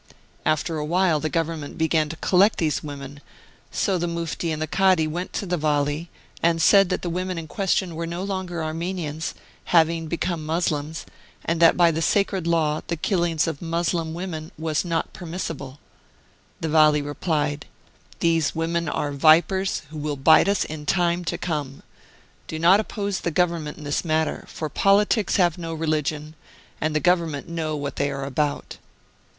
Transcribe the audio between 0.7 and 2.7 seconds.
a while, the Government began to collect